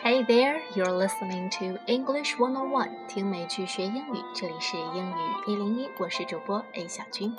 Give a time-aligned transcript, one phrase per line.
[0.00, 5.14] Hey there, you're listening to English One on One，听美剧学英语，这里是英语
[5.46, 7.36] 一零一，我是主播 A 小军。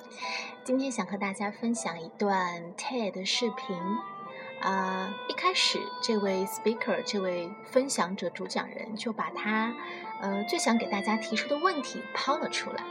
[0.64, 3.78] 今天想和大家分享一段 TED 视频。
[4.62, 9.74] 啊，一开始这位 speaker，这位分享者、主讲人就把他
[10.22, 12.84] 呃最想给大家提出的问题抛了出来。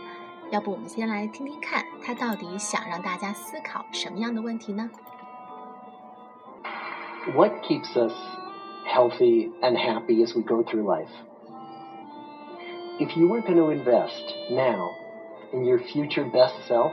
[0.51, 4.91] 要不我们先来听听看，他到底想让大家思考什么样的问题呢？
[7.35, 8.15] What keeps us
[8.87, 11.13] healthy, and happy as we go through life.
[12.99, 14.93] If you were going to invest now
[15.53, 16.93] in your future best self,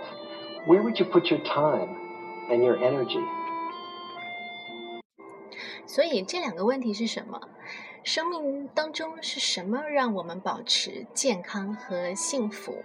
[0.67, 1.89] where would you put your time
[2.49, 3.23] and your energy?
[5.85, 7.39] 所以这两个问题是什么？
[8.03, 12.83] 生命当中是什么让我们保持健康和幸福？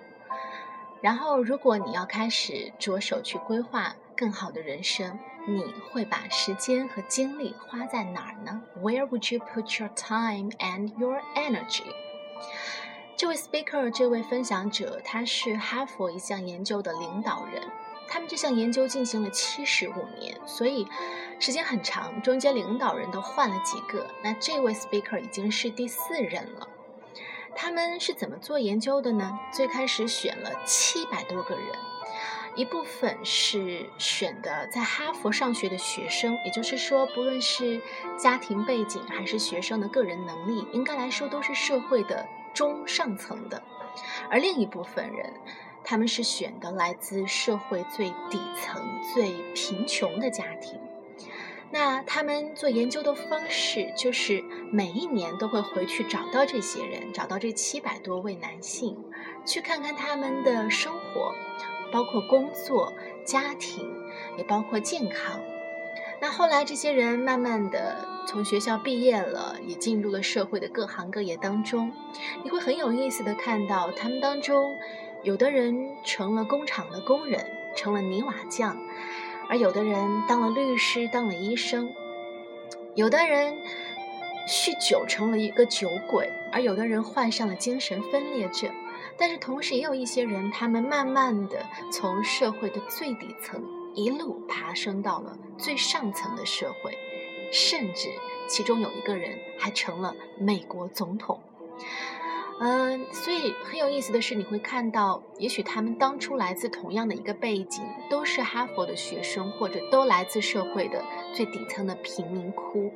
[1.03, 8.62] 然后，如果你要开始着手去规划更好的人生，你会把时间和精力花在哪儿呢？
[8.83, 11.95] Where would you put your time and your energy？
[13.17, 17.63] 这位 speaker，这位分享者，他是哈佛一项研究的领导人。
[18.09, 20.85] 他们这项研究进行了七十五年，所以
[21.39, 24.05] 时间很长，中间领导人都换了几个。
[24.21, 26.67] 那这位 speaker 已经是第四任了。
[27.55, 29.39] 他们是怎么做研究的呢？
[29.49, 31.66] 最开始选了七百多个人。
[32.58, 37.81] 一部分是选的在哈佛上学的学生，也就是说，不论是
[38.17, 43.61] 家庭背景还是学生的个人能力，应该来说都是社会的中上层的。
[44.31, 45.31] 而另一部分人，
[45.84, 50.80] 他们是选的来自社会最底层、最贫穷的家庭。
[51.72, 58.98] 那他们做研究的方式，就是每一年都会回去找到这些人，找到这七百多位男性，
[59.45, 61.33] 去看看他们的生活。
[61.92, 62.92] 包括工作、
[63.23, 63.93] 家庭，
[64.37, 65.39] 也包括健康。
[66.25, 71.91] 那后来这些人慢慢的从学校毕业了，也进入了社会的各行各业当中。
[72.43, 74.75] 你会很有意思的看到，他们当中
[75.21, 78.75] 有的人成了工厂的工人，成了泥瓦匠；
[79.47, 81.89] 而有的人当了律师，当了医生；
[82.95, 83.59] 有的人
[84.47, 88.71] 酗酒成了一个酒鬼，而有的人患上了精神分裂症。
[89.15, 93.63] 但是同时，也有一些人，他们慢慢的从社会的最底层
[93.95, 96.98] 一路爬升到了最上层的社会，
[97.52, 98.10] 甚至
[98.48, 101.39] 其中有一个人还成了美国总统。
[102.60, 111.04] 嗯，所以很有意思的是，你会看到，也许他们当初来自同样的一个背景，都是哈佛的学生，或者都来自社会的
[111.34, 112.94] 最底层的贫民窟，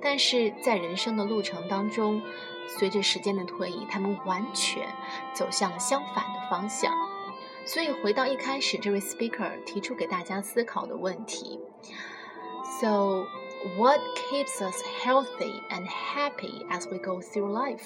[0.00, 2.22] 但是在人生的路程当中。
[2.68, 4.88] 随着时间的推移，他们完全
[5.32, 6.92] 走向了相反的方向。
[7.66, 11.60] 所以回到一开始，这位 speaker 提出给大家思考的问题
[12.80, 13.26] ：So,
[13.76, 17.82] what keeps us healthy and happy as we go through life？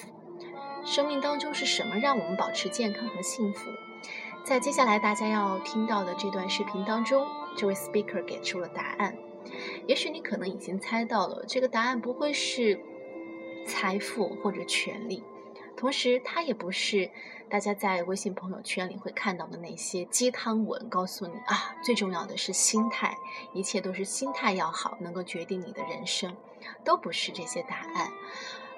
[0.85, 3.71] 生命当中是什么让我们保持健康和幸福？
[4.45, 7.27] 在接下来大家要听到的这段视频当中，
[7.57, 9.17] 这位 speaker 给出了答案。
[9.87, 12.79] 也许你可能已经猜到了，这个答案不会是。
[13.67, 15.21] 财富或者权利，
[15.81, 17.09] 同时它也不是
[17.49, 23.17] 大家在微信朋友圈里会看到的那些鸡汤文，告诉你啊，最重要的是心态，
[23.51, 26.37] 一切都是心态要好，能够决定你的人生，
[26.83, 28.11] 都不是这些答案。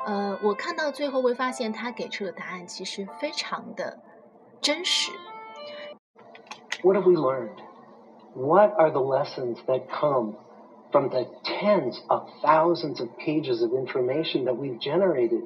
[0.05, 3.99] 呃，我看到最后会发现，他给出的答案其实非常的
[4.61, 5.11] 真实。
[6.83, 7.57] What have we learned?
[8.33, 10.35] What are the lessons that come?
[10.93, 15.41] from the tens of thousands of pages of information that we've generated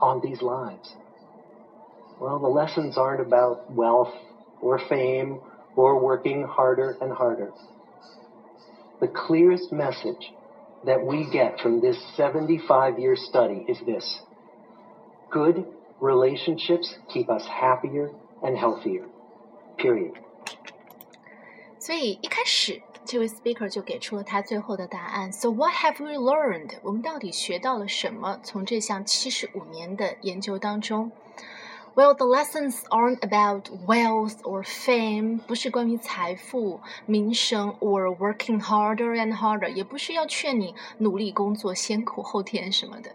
[0.00, 0.94] on these lives?
[2.20, 4.14] Well, the lessons aren't about wealth
[4.60, 5.40] or fame
[5.76, 7.50] or working harder and harder.
[9.00, 10.32] The clearest message
[10.84, 14.20] that we get from this 75 year study is this
[15.30, 15.64] good
[16.00, 18.10] relationships keep us happier
[18.42, 19.06] and healthier.
[19.78, 20.14] Period.
[21.78, 25.32] 所以一开始 这位 speaker 就给出了他最后的答案。
[25.32, 26.70] So what have we learned？
[26.82, 28.38] 我们到底学到了什么？
[28.42, 31.10] 从这项七十五年的研究当中，
[31.94, 43.10] Well, the lessons aren't about wealth or fame，不是关于财富、名声，or working harder and harder，也不是要劝你努力工作、先苦后甜什么的。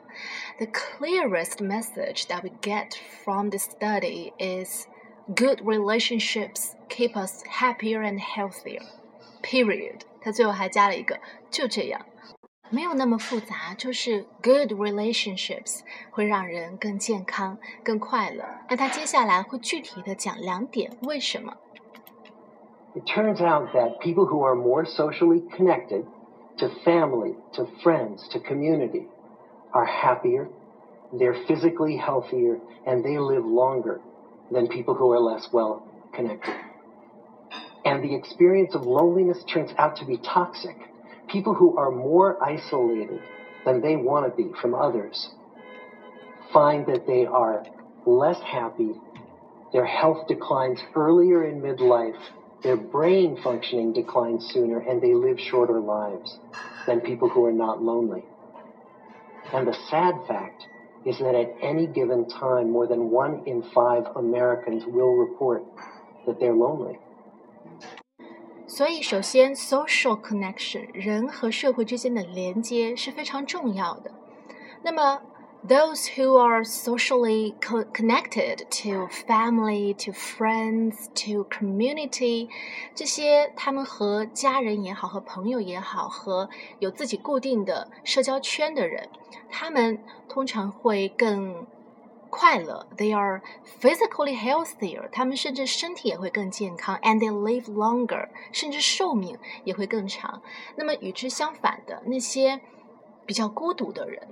[0.60, 2.92] The clearest message that we get
[3.24, 4.86] from the study is
[5.26, 8.84] good relationships keep us happier and healthier.
[9.42, 11.20] period，它最后还加了一个
[11.50, 12.06] 就这样，
[12.70, 15.82] 没有那么复杂，就是 good relationships
[16.12, 18.44] 会让人更健康、更快乐。
[18.70, 21.54] 那他接下来会具体的讲两点，为什么？
[22.96, 26.06] It turns out that people who are more socially connected
[26.58, 29.08] to family, to friends, to community
[29.72, 30.48] are happier,
[31.14, 34.02] they're physically healthier, and they live longer
[34.52, 36.54] than people who are less well connected.
[37.85, 40.77] And the experience of loneliness turns out to be toxic.
[41.29, 43.21] People who are more isolated
[43.65, 45.31] than they want to be from others
[46.53, 47.65] find that they are
[48.05, 48.95] less happy,
[49.73, 52.19] their health declines earlier in midlife,
[52.63, 56.39] their brain functioning declines sooner, and they live shorter lives
[56.87, 58.25] than people who are not lonely.
[59.53, 60.67] And the sad fact
[61.05, 65.63] is that at any given time, more than one in five Americans will report
[66.27, 66.99] that they're lonely.
[68.75, 74.11] 所以，首先，social connection 人和社会之间的连接是非常重要的。
[74.83, 75.21] 那么
[75.69, 82.49] ，those who are socially connected to family, to friends, to community，
[82.95, 86.49] 这些他们和家人也好，和朋友也好，和
[86.79, 89.11] 有自己固定的社交圈的人，
[89.51, 91.67] 他们通常会更
[92.33, 92.87] 快乐。
[92.97, 93.43] They are
[93.79, 100.41] physically healthier，他们甚至身体也会更健康，and they live longer，甚至寿命也会更长。
[100.77, 102.63] 那么与之相反的那些
[103.27, 104.29] 比较孤独的人。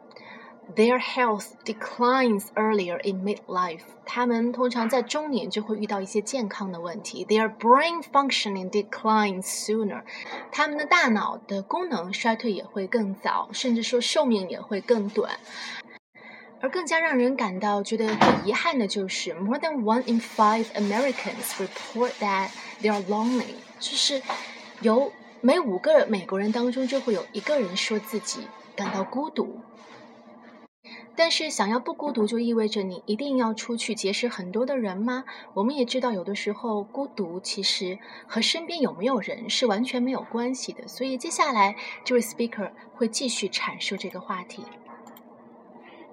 [0.77, 3.81] Their health declines earlier in midlife。
[4.07, 7.25] 他们通常在中年就会遇到一些健康的问题。
[7.27, 10.05] Their brain functioning declines sooner。
[10.53, 15.33] 他们的大脑的功能衰退也会更早，甚至说寿命也会更短。
[16.61, 22.51] 而更加让人感到觉得很遗憾的就是，more than one in five Americans report that
[22.83, 23.55] they are lonely。
[23.79, 24.23] 就是
[24.83, 28.47] 有每五个美国人当中就会有一个人说自己
[28.77, 29.61] 感到孤独。
[31.17, 35.25] 但是，想要不孤独，就意味着你一定要出去结识很多的人吗？
[35.53, 40.89] 我们也知道，有的时候孤独其实和身边有没有人是完全没有关系的。
[40.89, 44.65] 所以，接下来这位 speaker 会继续阐述这个话题。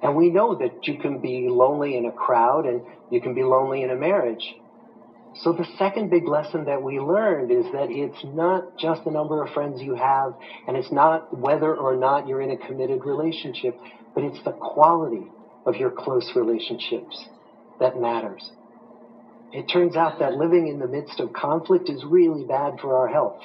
[0.02, 3.44] And we know that you can be lonely in a crowd, and you can be
[3.44, 4.56] lonely in a marriage.
[5.36, 9.44] So the second big lesson that we learned is that it's not just the number
[9.44, 10.34] of friends you have,
[10.68, 13.76] and it's not whether or not you're in a committed relationship
[14.18, 15.28] but it's the quality
[15.68, 17.28] of your close relationships
[17.80, 18.50] that matters.
[19.54, 23.08] It turns out that living in the midst of conflict is really bad for our
[23.08, 23.40] health.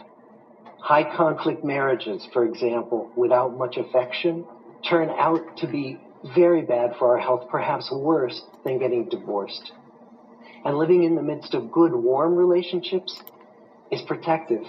[0.78, 4.46] High conflict marriages, for example, without much affection,
[4.88, 6.00] turn out to be
[6.35, 9.71] very bad for our health, perhaps worse than getting divorced.
[10.65, 13.21] And living in the midst of good, warm relationships
[13.89, 14.65] is protective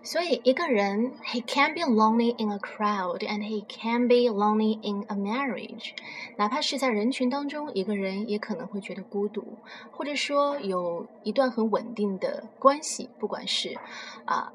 [0.00, 5.90] 所以一个人，he can be lonely in a crowd and he can be lonely in a marriage。
[6.36, 9.44] 哪怕是在人群当中，一个人也可能会觉得孤独，
[9.90, 13.76] 或者说有一段很稳定的关系，不管是
[14.24, 14.52] 啊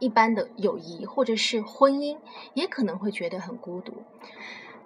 [0.00, 2.16] 一般的友谊或者是婚姻，
[2.54, 3.92] 也可能会觉得很孤独。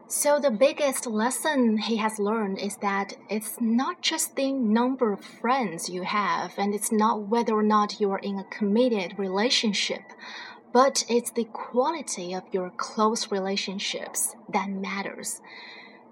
[0.08, 5.24] So the biggest lesson he has learned is that it's not just the number of
[5.24, 10.02] friends you have, and it's not whether or not you are in a committed relationship,
[10.72, 15.38] but it's the quality of your close relationships that matters.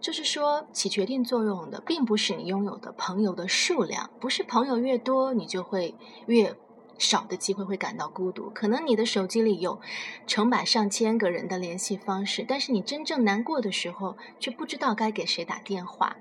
[0.00, 5.95] 就是说，起决定作用的，并不是你拥有的朋友的数量，不是朋友越多，你就会
[6.26, 6.57] 越
[6.98, 9.80] 少的机会会感到孤独，可能你的手机里有
[10.25, 16.18] 成百上千个人的联系方式，但是你真正难过的时候却不知道该给谁打电话。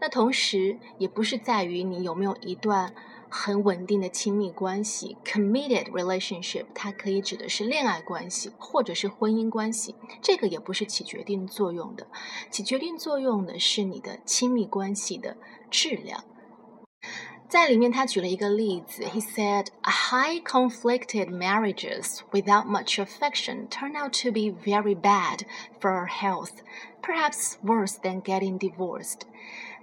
[0.00, 2.94] 那同时也不是在于你有没有一段
[3.28, 12.06] 很稳定的亲密关系 （committed relationship），它可以指的是恋爱关系或者是婚姻关系，这个也不是起决定作用的。
[12.48, 15.36] 起决定作用的是你的亲密关系的
[15.68, 16.22] 质量。
[17.47, 19.03] 在里面，他举了一个例子。
[19.03, 25.41] He said, "High conflicted marriages without much affection turn out to be very bad
[25.79, 26.61] for our health,
[27.01, 29.21] perhaps worse than getting divorced."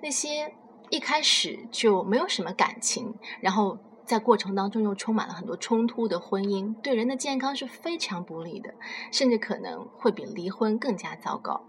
[0.02, 0.54] 那些
[0.88, 8.74] 一开始就没有什么感情，然后在过程当中又充满了很多冲突的婚姻，对人的健康是非常不利的，
[9.12, 11.60] 甚至可能会比离婚更加糟糕。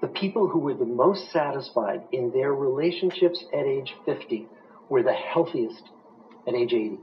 [0.00, 4.46] The people who were the most satisfied in their relationships at age 50
[4.89, 5.89] were the healthiest
[6.47, 6.99] at age 80.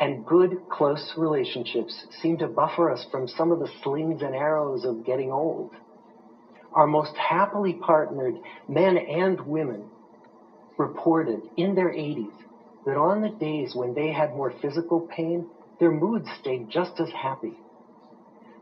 [0.00, 4.84] And good, close relationships seem to buffer us from some of the slings and arrows
[4.84, 5.70] of getting old.
[6.72, 8.34] Our most happily partnered
[8.66, 9.84] men and women
[10.76, 12.32] reported in their 80s
[12.84, 15.46] that on the days when they had more physical pain,
[15.78, 17.56] their moods stayed just as happy.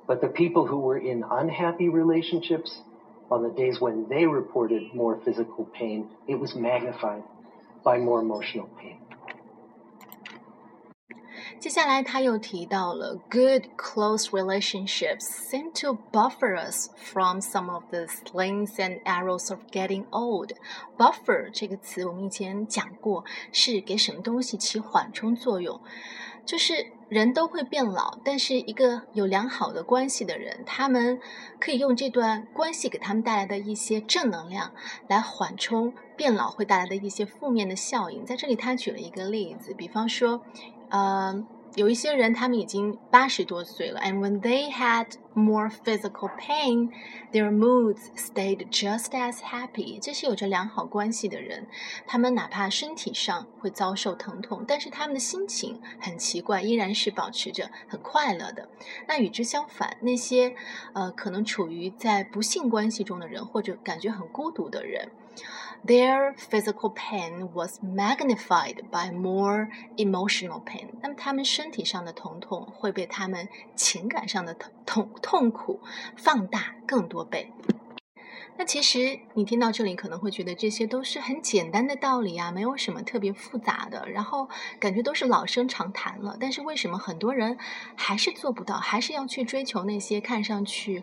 [0.07, 2.83] But the people who were in unhappy relationships,
[3.31, 7.23] on the days when they reported more physical pain, it was magnified
[7.85, 8.99] by more emotional pain.
[11.63, 19.49] 接下来，他又提到了 good close relationships seem to buffer us from some of the slings and arrows
[19.49, 20.51] of getting old.
[20.99, 25.81] Buffer 这个词我们以前讲过，是给什么东西起缓冲作用。
[26.45, 31.21] 就是人都会变老，但是一个有良好的关系的人，他们
[31.61, 34.73] 可以用这段关系给他们带来的一些正能量，
[35.07, 38.27] 来缓冲变老会带来的一些负面的效应。
[38.27, 40.43] 在这里，他举了一个例子，比方说。
[40.93, 46.91] 呃，有一些人他们已经八十多岁了，and when they had more physical pain,
[47.33, 49.99] their moods stayed just as happy。
[49.99, 51.67] 这是有着良好关系的人，
[52.07, 58.69] 他们哪怕身体上会遭受疼痛，但是他们的心情很奇怪，依然是保持着很快乐的。
[59.09, 60.55] 那与之相反，那些
[60.93, 65.09] 呃可能处于在不幸关系中的人，或者感觉很孤独的人。
[65.87, 70.89] Their physical pain was magnified by more emotional pain。
[71.01, 75.81] 那么他们身体上的疼痛会被他们情感上的痛痛痛苦
[76.17, 77.53] 放大更多倍。
[78.59, 84.47] 那其实你听到这里可能会觉得这些都是很简单的道理啊，没有什么特别复杂的，然后
[84.79, 86.37] 感觉都是老生常谈了。
[86.39, 87.57] 但是为什么很多人
[87.97, 91.03] 还是做不到，还是要去追求那些看上去？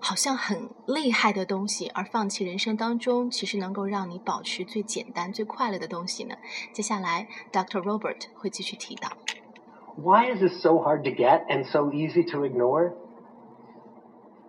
[0.00, 6.36] 好像很厉害的东西，而放弃人生当中其实能够让你保持最简单、最快乐的东西呢？
[6.72, 7.80] 接下来，Dr.
[7.82, 9.10] Robert 会继续提到。
[9.96, 12.94] Why is this so hard to get and so easy to ignore?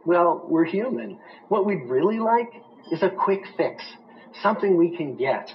[0.05, 1.17] Well, we're human.
[1.49, 2.51] What we'd really like
[2.91, 3.83] is a quick fix,
[4.41, 5.49] something we can get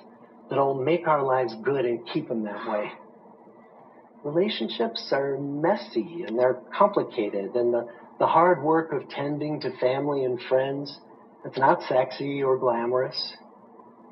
[0.48, 2.92] that'll make our lives good and keep them that way.
[4.24, 10.24] Relationships are messy and they're complicated, and the the hard work of tending to family
[10.24, 10.98] and friends,
[11.44, 13.34] it's not sexy or glamorous.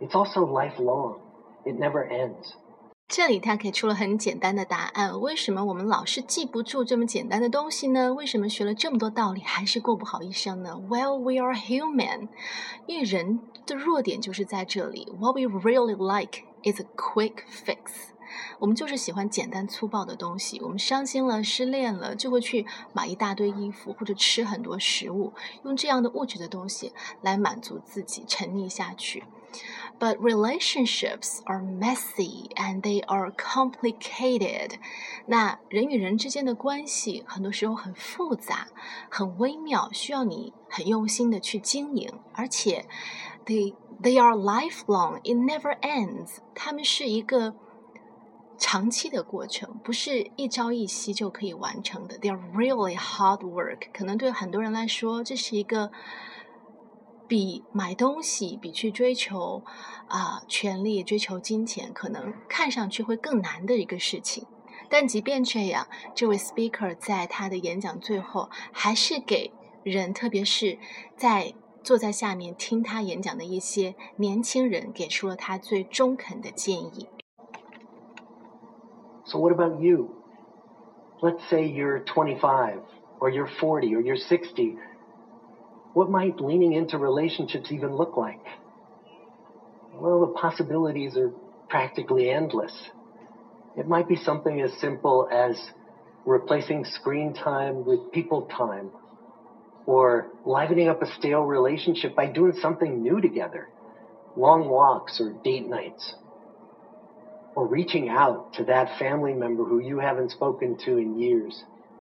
[0.01, 1.21] It's also lifelong.
[1.65, 2.55] It never ends.
[3.09, 8.13] 这里他给出了很简单的答案：为什么我们老是记不住这么简单的东西呢？
[8.13, 10.81] 为什么学了这么多道理还是过不好一生呢？
[10.89, 12.29] Well, we are human，
[12.87, 15.13] 因为人的弱点就是在这里。
[15.21, 18.10] What we really like is a quick fix。
[18.60, 20.60] 我们就是喜欢简单粗暴的东西。
[20.62, 25.34] 我们伤心了、失恋了，就会去买一大堆衣服，或者吃很多食物，
[25.64, 29.24] 用这样的物质的东西来满足自己，沉溺下去。
[30.00, 34.76] But relationships are messy and they are complicated。
[35.26, 38.70] 那人与人之间的关系很多时候很复杂、
[39.10, 42.88] 很微妙，需要你很用心的去经营，而且
[43.46, 45.20] they they are lifelong.
[45.24, 46.38] It never ends。
[46.56, 47.54] 他们是一个。
[48.62, 52.20] 长期的过程不是一朝一夕就可以完成的。
[52.20, 53.88] ，They're really hard work。
[53.92, 55.92] 可能对很多人来说，这是一个
[57.28, 59.64] 比买东西、比去追求
[60.08, 64.46] 啊权力、追求金钱，可能看上去会更难的一个事情。
[64.90, 69.52] 但即便这样，这位 speaker 在他的演讲最后，还是给
[69.84, 70.78] 人，特别是
[71.18, 77.08] 在坐在下面听他演讲的一些年轻人，给出了他最中肯的建议。
[79.32, 80.14] So what about you?
[81.22, 82.82] Let's say you're 25
[83.22, 84.78] or you're 40 or you're 60.
[85.94, 88.42] What might leaning into relationships even look like?
[89.94, 91.32] Well, the possibilities are
[91.70, 92.90] practically endless.
[93.78, 95.72] It might be something as simple as
[96.26, 98.92] replacing screen time with people time
[99.86, 103.70] or livening up a stale relationship by doing something new together,
[104.36, 106.16] long walks or date nights
[107.55, 111.63] or reaching out to that family member who you haven't spoken to in years.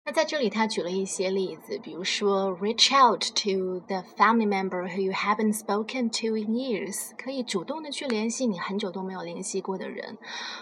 [0.06, 10.18] 那在这里，他举了一些例子，比如说 reach out to the family member who you haven't spoken to in years，可以主动的去联系你很久都没有联系过的人，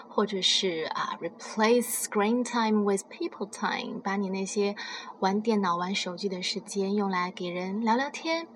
[0.10, 4.76] 或者是啊 replace screen time with people time，把你那些
[5.20, 8.48] 玩电脑、玩手机的时间用来给人聊聊天，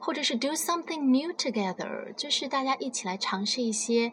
[0.00, 4.10] 或者是 do something new together，就是大家一起来尝试一些。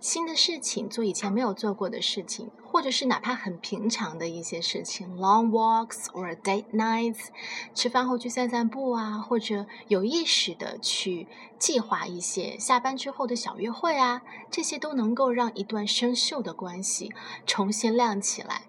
[0.00, 7.28] 新的事情，做以前没有做过的事情，或者是哪怕很平常的一些事情，long walks or date nights，
[7.74, 11.26] 吃饭后去散散步啊，或者有意识的去
[11.58, 17.12] 计划一些下班之后的小约会啊，这些都能够让一段生锈的关系
[17.46, 18.62] 重新亮起来。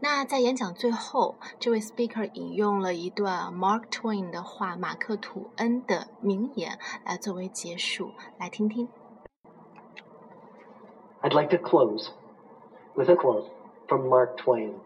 [0.00, 8.88] 那在演讲最后，这位 speaker 引用了一段 Mark Twain 的话，马克·吐恩的名言来作为结束，来听听。
[11.28, 12.10] I'd like to close
[12.96, 13.44] with a quote
[13.86, 14.80] from Mark Twain.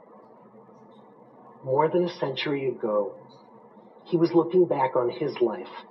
[1.63, 3.15] More than a century ago,
[4.03, 5.85] he was looking back on his life,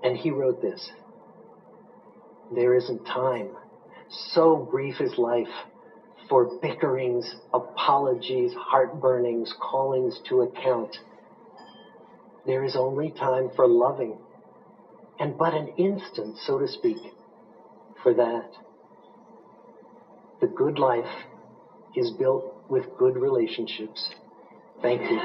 [0.00, 0.92] and he wrote this
[2.54, 3.56] There isn't time,
[4.08, 5.66] so brief is life,
[6.28, 10.98] for bickerings, apologies, heartburnings, callings to account.
[12.46, 14.18] There is only time for loving,
[15.18, 17.12] and but an instant, so to speak,
[18.04, 18.63] for that.
[20.43, 21.09] The good life
[21.93, 24.09] is built with good relationships.
[24.81, 25.19] Thank you.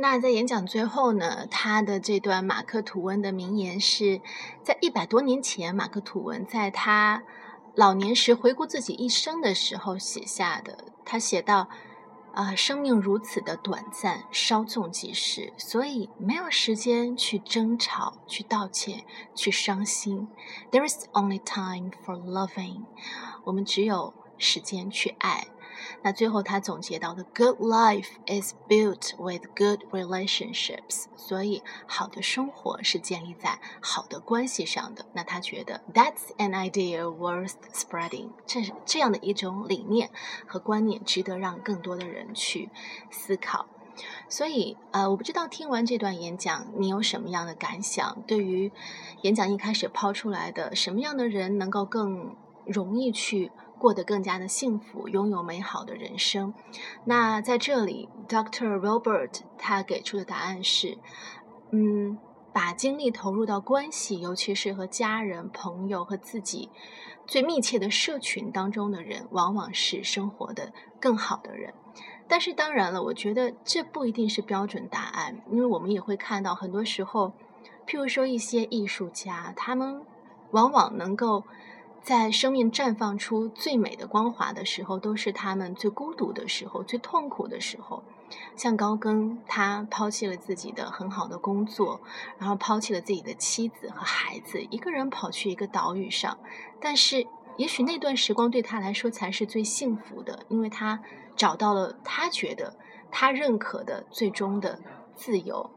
[0.00, 4.20] 那在演讲最后呢，他的这段马克吐温的名言是
[4.62, 7.24] 在一百多年前，马克吐温在他
[7.74, 10.84] 老年时回顾自己一生的时候写下的。
[11.04, 11.91] 他写道：“
[12.33, 20.27] 啊，生命如此的短暂，稍纵即逝，所以没有时间去争吵、去道歉、去伤心。
[20.71, 22.85] There is only time for loving。
[23.43, 25.47] 我们只有时间去爱。”
[26.01, 35.05] 那最后他总结到的 “Good life is built with good relationships”，所以好的生活是建立在好的关系上的。
[35.13, 40.09] 那他觉得 “That's an idea worth spreading”，这是这样的一种理念
[40.47, 42.69] 和观念，值得让更多的人去
[43.09, 43.67] 思考。
[44.27, 48.23] 所以，呃，我不知道听完这段演讲，你有什么样的感想？
[48.25, 48.71] 对于
[49.21, 52.35] 演讲一开始抛出来的，什么样的人能够更
[52.65, 53.51] 容易去？
[53.83, 56.53] 过得更加的幸福，拥有美好的人生。
[57.03, 58.79] 那在这里，Dr.
[58.79, 60.97] Robert 他给出的答案是：
[61.71, 62.17] 嗯，
[62.53, 66.69] 把精力投入到关系，尤其是和家人、朋友和自己
[67.27, 70.71] 最密切的社群当中的人，往往是生活的
[71.01, 71.73] 更好的人。
[72.25, 77.33] 但是当然了，我觉得这不一定是标准答案，因为我们也会看到很多时候，
[77.85, 80.05] 譬如说一些艺术家，他们
[80.51, 81.43] 往往能够。
[82.03, 88.03] 在生命绽放出最美的光华的时候，都是他们最孤独的时候、最痛苦的时候。
[88.57, 92.01] 像高更，他抛弃了自己的很好的工作，
[92.37, 96.37] 然后抛弃了自己的妻子和孩子，一个人跑去一个岛屿上。
[96.81, 101.01] 但是，也许那段时光对他来说才是最幸福的，因为他
[101.37, 102.75] 找到了他觉得
[103.11, 104.79] 他认可的最终的
[105.15, 105.69] 自由。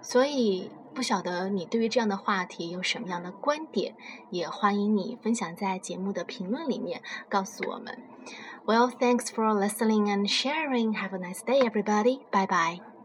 [0.00, 0.70] 所以。
[0.96, 3.94] 不晓得你对于这样的话题有什么样的观点，
[4.30, 7.98] 也欢迎你分享在节目的评论里面告诉我们。
[8.64, 10.94] Well, thanks for listening and sharing.
[10.94, 12.20] Have a nice day, everybody.
[12.30, 12.95] Bye bye.